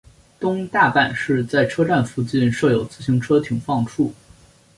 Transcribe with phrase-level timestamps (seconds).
[0.39, 4.11] 东大阪市在车站附近设有自行车停放处。